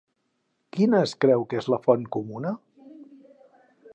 [0.77, 2.57] Quina es creu que és la font comuna?